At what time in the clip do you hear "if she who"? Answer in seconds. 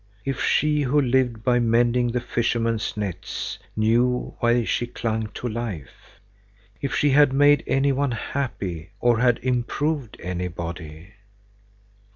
0.25-0.99